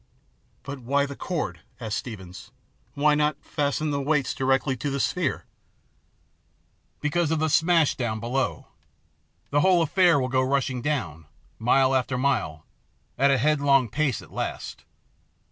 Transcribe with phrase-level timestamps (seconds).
[0.63, 2.49] "But why the cord?" asked Steevens.
[2.95, 5.45] "Why not fasten the weights directly to the sphere?""
[7.01, 8.65] Because of the smash down below.
[9.51, 11.27] The whole affair will go rushing down,
[11.59, 12.65] mile after mile,
[13.15, 14.85] at a headlong pace at last.